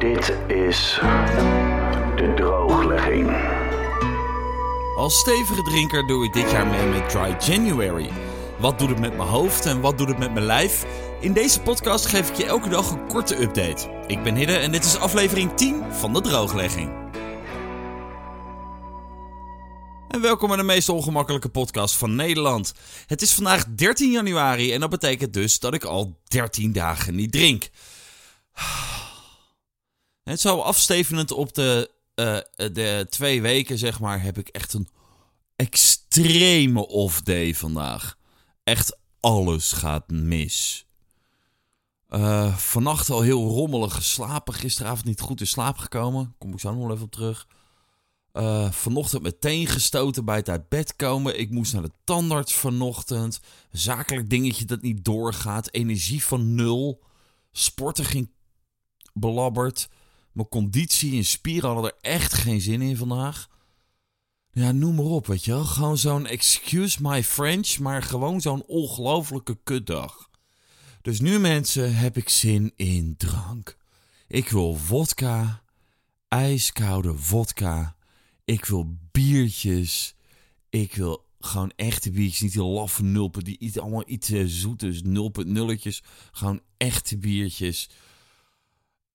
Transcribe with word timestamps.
Dit 0.00 0.36
is 0.46 0.98
de 2.16 2.32
drooglegging. 2.36 3.30
Als 4.96 5.18
stevige 5.18 5.62
drinker 5.62 6.06
doe 6.06 6.24
ik 6.24 6.32
dit 6.32 6.50
jaar 6.50 6.66
mee 6.66 6.86
met 6.86 7.10
Dry 7.10 7.36
January. 7.52 8.10
Wat 8.58 8.78
doet 8.78 8.88
het 8.88 8.98
met 8.98 9.16
mijn 9.16 9.28
hoofd 9.28 9.66
en 9.66 9.80
wat 9.80 9.98
doet 9.98 10.08
het 10.08 10.18
met 10.18 10.32
mijn 10.32 10.44
lijf? 10.44 10.86
In 11.20 11.32
deze 11.32 11.60
podcast 11.60 12.06
geef 12.06 12.30
ik 12.30 12.36
je 12.36 12.44
elke 12.44 12.68
dag 12.68 12.90
een 12.90 13.08
korte 13.08 13.42
update. 13.42 14.04
Ik 14.06 14.22
ben 14.22 14.34
Hidde 14.34 14.56
en 14.56 14.72
dit 14.72 14.84
is 14.84 14.96
aflevering 14.96 15.54
10 15.54 15.92
van 15.92 16.12
de 16.12 16.20
drooglegging. 16.20 16.90
En 20.08 20.20
welkom 20.20 20.48
bij 20.48 20.56
de 20.56 20.62
meest 20.62 20.88
ongemakkelijke 20.88 21.48
podcast 21.48 21.96
van 21.96 22.14
Nederland. 22.14 22.72
Het 23.06 23.22
is 23.22 23.32
vandaag 23.32 23.64
13 23.66 24.10
januari 24.10 24.72
en 24.72 24.80
dat 24.80 24.90
betekent 24.90 25.32
dus 25.32 25.58
dat 25.58 25.74
ik 25.74 25.84
al 25.84 26.18
13 26.24 26.72
dagen 26.72 27.14
niet 27.14 27.32
drink. 27.32 27.68
Het 30.30 30.40
zo 30.40 30.58
afstevenend 30.58 31.30
op 31.32 31.54
de, 31.54 31.90
eh, 32.14 32.38
de 32.72 33.06
twee 33.10 33.42
weken, 33.42 33.78
zeg 33.78 34.00
maar, 34.00 34.22
heb 34.22 34.38
ik 34.38 34.48
echt 34.48 34.72
een 34.72 34.88
extreme 35.56 36.86
off-day 36.86 37.54
vandaag. 37.54 38.16
Echt 38.64 38.98
alles 39.20 39.72
gaat 39.72 40.10
mis. 40.10 40.86
Uh, 42.08 42.56
vannacht 42.56 43.10
al 43.10 43.20
heel 43.20 43.48
rommelig 43.48 43.94
geslapen. 43.94 44.54
Gisteravond 44.54 45.04
niet 45.04 45.20
goed 45.20 45.40
in 45.40 45.46
slaap 45.46 45.78
gekomen. 45.78 46.34
Kom 46.38 46.52
ik 46.52 46.60
zo 46.60 46.72
nog 46.72 46.82
wel 46.82 46.92
even 46.92 47.04
op 47.04 47.10
terug. 47.10 47.46
Uh, 48.32 48.70
vanochtend 48.72 49.22
meteen 49.22 49.66
gestoten 49.66 50.24
bij 50.24 50.36
het 50.36 50.48
uit 50.48 50.68
bed 50.68 50.96
komen. 50.96 51.38
Ik 51.38 51.50
moest 51.50 51.72
naar 51.72 51.82
de 51.82 51.92
tandarts 52.04 52.54
vanochtend. 52.54 53.40
Zakelijk 53.70 54.30
dingetje 54.30 54.64
dat 54.64 54.82
niet 54.82 55.04
doorgaat. 55.04 55.72
Energie 55.72 56.24
van 56.24 56.54
nul. 56.54 57.02
Sporten 57.52 58.04
ging 58.04 58.30
belabberd. 59.12 59.88
Mijn 60.32 60.48
conditie 60.48 61.16
en 61.16 61.24
spieren 61.24 61.70
hadden 61.70 61.90
er 61.90 62.10
echt 62.10 62.32
geen 62.32 62.60
zin 62.60 62.82
in 62.82 62.96
vandaag. 62.96 63.48
Ja, 64.52 64.72
noem 64.72 64.94
maar 64.94 65.04
op, 65.04 65.26
weet 65.26 65.44
je 65.44 65.50
wel. 65.50 65.64
Gewoon 65.64 65.98
zo'n 65.98 66.26
excuse 66.26 66.98
my 67.02 67.24
French, 67.24 67.78
maar 67.78 68.02
gewoon 68.02 68.40
zo'n 68.40 68.64
ongelofelijke 68.66 69.58
kutdag. 69.64 70.30
Dus 71.02 71.20
nu 71.20 71.38
mensen 71.38 71.96
heb 71.96 72.16
ik 72.16 72.28
zin 72.28 72.72
in 72.76 73.14
drank. 73.16 73.76
Ik 74.28 74.48
wil 74.48 74.74
vodka, 74.74 75.62
ijskoude 76.28 77.14
vodka. 77.14 77.96
Ik 78.44 78.64
wil 78.64 78.96
biertjes. 79.12 80.14
Ik 80.68 80.94
wil 80.94 81.24
gewoon 81.40 81.72
echte 81.76 82.10
biertjes, 82.10 82.40
niet 82.40 82.52
die 82.52 82.62
laffe 82.62 83.02
nulpen, 83.02 83.44
die 83.44 83.80
allemaal 83.80 84.04
iets 84.06 84.30
uh, 84.30 84.44
zoetes, 84.46 85.02
nulletjes. 85.02 86.02
Gewoon 86.32 86.60
echte 86.76 87.18
biertjes. 87.18 87.88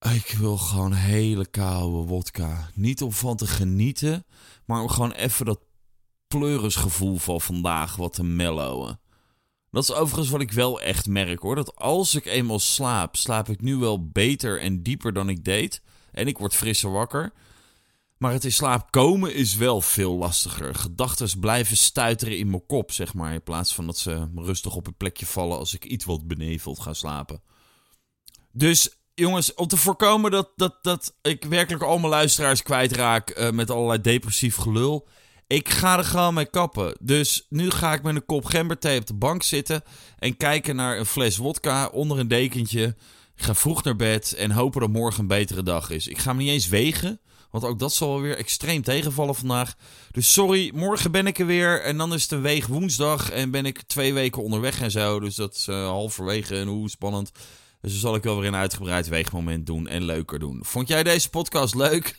Ik 0.00 0.34
wil 0.38 0.56
gewoon 0.56 0.92
hele 0.92 1.46
koude 1.46 2.08
wodka. 2.08 2.70
Niet 2.74 3.02
om 3.02 3.12
van 3.12 3.36
te 3.36 3.46
genieten, 3.46 4.26
maar 4.64 4.82
om 4.82 4.88
gewoon 4.88 5.12
even 5.12 5.44
dat 5.44 5.60
pleurisgevoel 6.28 7.16
van 7.16 7.40
vandaag 7.40 7.96
wat 7.96 8.12
te 8.12 8.24
mellowen. 8.24 9.00
Dat 9.70 9.82
is 9.82 9.92
overigens 9.92 10.28
wat 10.28 10.40
ik 10.40 10.52
wel 10.52 10.80
echt 10.80 11.06
merk 11.06 11.40
hoor. 11.40 11.54
Dat 11.54 11.76
als 11.76 12.14
ik 12.14 12.24
eenmaal 12.24 12.58
slaap, 12.58 13.16
slaap 13.16 13.48
ik 13.48 13.60
nu 13.60 13.76
wel 13.76 14.08
beter 14.08 14.60
en 14.60 14.82
dieper 14.82 15.12
dan 15.12 15.28
ik 15.28 15.44
deed. 15.44 15.82
En 16.12 16.26
ik 16.26 16.38
word 16.38 16.54
frisser 16.54 16.90
wakker. 16.90 17.32
Maar 18.18 18.32
het 18.32 18.44
in 18.44 18.52
slaap 18.52 18.90
komen 18.90 19.34
is 19.34 19.54
wel 19.54 19.80
veel 19.80 20.14
lastiger. 20.14 20.74
Gedachten 20.74 21.40
blijven 21.40 21.76
stuiteren 21.76 22.38
in 22.38 22.50
mijn 22.50 22.66
kop, 22.66 22.92
zeg 22.92 23.14
maar. 23.14 23.32
In 23.32 23.42
plaats 23.42 23.74
van 23.74 23.86
dat 23.86 23.98
ze 23.98 24.28
rustig 24.34 24.74
op 24.74 24.86
een 24.86 24.96
plekje 24.96 25.26
vallen 25.26 25.58
als 25.58 25.74
ik 25.74 25.84
iets 25.84 26.04
wat 26.04 26.26
beneveld 26.26 26.80
ga 26.80 26.92
slapen. 26.92 27.42
Dus 28.52 28.98
jongens, 29.18 29.54
om 29.54 29.66
te 29.66 29.76
voorkomen 29.76 30.30
dat, 30.30 30.50
dat, 30.56 30.74
dat 30.82 31.14
ik 31.22 31.44
werkelijk 31.44 31.82
al 31.82 31.98
mijn 31.98 32.10
luisteraars 32.10 32.62
kwijtraak 32.62 33.38
uh, 33.38 33.50
met 33.50 33.70
allerlei 33.70 34.00
depressief 34.00 34.56
gelul. 34.56 35.08
Ik 35.46 35.68
ga 35.68 35.98
er 35.98 36.04
gewoon 36.04 36.34
mee 36.34 36.50
kappen. 36.50 36.96
Dus 37.00 37.46
nu 37.48 37.70
ga 37.70 37.92
ik 37.92 38.02
met 38.02 38.14
een 38.14 38.26
kop 38.26 38.44
gemberthee 38.44 38.98
op 38.98 39.06
de 39.06 39.14
bank 39.14 39.42
zitten 39.42 39.82
en 40.18 40.36
kijken 40.36 40.76
naar 40.76 40.98
een 40.98 41.06
fles 41.06 41.36
wodka 41.36 41.86
onder 41.86 42.18
een 42.18 42.28
dekentje. 42.28 42.96
Ga 43.34 43.54
vroeg 43.54 43.82
naar 43.82 43.96
bed 43.96 44.34
en 44.34 44.50
hopen 44.50 44.80
dat 44.80 44.90
morgen 44.90 45.20
een 45.20 45.26
betere 45.26 45.62
dag 45.62 45.90
is. 45.90 46.06
Ik 46.06 46.18
ga 46.18 46.32
me 46.32 46.42
niet 46.42 46.50
eens 46.50 46.68
wegen. 46.68 47.20
Want 47.50 47.64
ook 47.64 47.78
dat 47.78 47.92
zal 47.92 48.20
weer 48.20 48.36
extreem 48.36 48.82
tegenvallen 48.82 49.34
vandaag. 49.34 49.74
Dus 50.10 50.32
sorry, 50.32 50.70
morgen 50.74 51.10
ben 51.10 51.26
ik 51.26 51.38
er 51.38 51.46
weer. 51.46 51.82
En 51.82 51.96
dan 51.96 52.12
is 52.12 52.22
het 52.22 52.32
een 52.32 52.42
weeg 52.42 52.66
woensdag. 52.66 53.30
En 53.30 53.50
ben 53.50 53.66
ik 53.66 53.82
twee 53.82 54.14
weken 54.14 54.42
onderweg 54.42 54.80
en 54.80 54.90
zo. 54.90 55.20
Dus 55.20 55.34
dat 55.34 55.54
is 55.54 55.66
uh, 55.68 55.86
halverwege 55.86 56.56
en 56.56 56.66
hoe 56.66 56.90
spannend. 56.90 57.32
Dus 57.80 57.90
dan 57.90 58.00
zal 58.00 58.14
ik 58.14 58.22
wel 58.22 58.38
weer 58.38 58.48
een 58.48 58.54
uitgebreid 58.54 59.08
weegmoment 59.08 59.66
doen 59.66 59.88
en 59.88 60.04
leuker 60.04 60.38
doen. 60.38 60.58
Vond 60.62 60.88
jij 60.88 61.02
deze 61.02 61.30
podcast 61.30 61.74
leuk? 61.74 62.18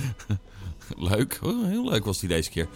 leuk? 1.10 1.38
Oh, 1.42 1.66
heel 1.66 1.88
leuk 1.88 2.04
was 2.04 2.18
die 2.18 2.28
deze 2.28 2.50
keer. 2.50 2.68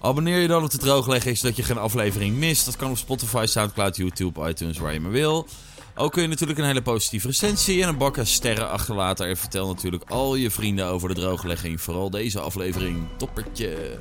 Abonneer 0.00 0.38
je 0.38 0.48
dan 0.48 0.64
op 0.64 0.70
de 0.70 0.78
drooglegging 0.78 1.38
zodat 1.38 1.56
je 1.56 1.62
geen 1.62 1.78
aflevering 1.78 2.36
mist. 2.36 2.64
Dat 2.64 2.76
kan 2.76 2.90
op 2.90 2.96
Spotify, 2.96 3.44
Soundcloud, 3.46 3.96
YouTube, 3.96 4.48
iTunes, 4.48 4.78
waar 4.78 4.92
je 4.92 5.00
maar 5.00 5.10
wil. 5.10 5.48
Ook 5.94 6.12
kun 6.12 6.22
je 6.22 6.28
natuurlijk 6.28 6.58
een 6.58 6.64
hele 6.64 6.82
positieve 6.82 7.26
recensie 7.26 7.82
en 7.82 7.88
een 7.88 7.98
bak 7.98 8.18
sterren 8.22 8.70
achterlaten. 8.70 9.26
En 9.26 9.36
vertel 9.36 9.66
natuurlijk 9.66 10.10
al 10.10 10.34
je 10.34 10.50
vrienden 10.50 10.86
over 10.86 11.08
de 11.08 11.14
drooglegging. 11.14 11.80
Vooral 11.80 12.10
deze 12.10 12.40
aflevering. 12.40 13.08
Toppertje. 13.18 13.98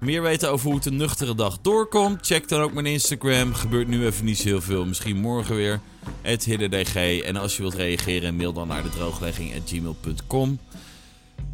Meer 0.00 0.22
weten 0.22 0.50
over 0.50 0.66
hoe 0.66 0.74
het 0.74 0.86
een 0.86 0.96
nuchtere 0.96 1.34
dag 1.34 1.58
doorkomt? 1.62 2.26
Check 2.26 2.48
dan 2.48 2.60
ook 2.60 2.72
mijn 2.72 2.86
Instagram. 2.86 3.54
Gebeurt 3.54 3.88
nu 3.88 4.06
even 4.06 4.24
niet 4.24 4.38
zo 4.38 4.48
heel 4.48 4.60
veel. 4.60 4.84
Misschien 4.84 5.16
morgen 5.16 5.56
weer. 5.56 5.80
Het 6.22 6.44
hiddendg. 6.44 6.94
En 7.24 7.36
als 7.36 7.56
je 7.56 7.62
wilt 7.62 7.74
reageren, 7.74 8.36
mail 8.36 8.52
dan 8.52 8.68
naar 8.68 8.82
de 8.82 8.88
drooglegging.gmail.com. 8.88 10.58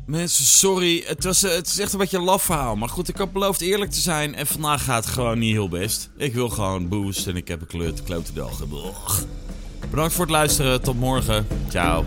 Mensen, 0.07 0.45
sorry. 0.45 1.03
Het, 1.07 1.25
was, 1.25 1.41
het 1.41 1.67
is 1.67 1.79
echt 1.79 1.93
een 1.93 1.99
beetje 1.99 2.17
een 2.17 2.25
laf 2.25 2.43
verhaal. 2.43 2.77
Maar 2.77 2.89
goed, 2.89 3.09
ik 3.09 3.17
had 3.17 3.33
beloofd 3.33 3.61
eerlijk 3.61 3.91
te 3.91 4.01
zijn. 4.01 4.35
En 4.35 4.47
vandaag 4.47 4.85
gaat 4.85 5.05
het 5.05 5.15
gewoon 5.15 5.39
niet 5.39 5.53
heel 5.53 5.69
best. 5.69 6.11
Ik 6.17 6.35
wil 6.35 6.49
gewoon 6.49 6.89
boost 6.89 7.27
en 7.27 7.37
ik 7.37 7.49
heb 7.49 7.61
een 7.61 7.67
kleur 7.67 7.95
te 7.95 8.03
klote 8.03 8.33
dag. 8.33 8.63
Bedankt 9.91 10.15
voor 10.15 10.25
het 10.25 10.35
luisteren. 10.35 10.83
Tot 10.83 10.99
morgen. 10.99 11.47
Ciao. 11.69 12.05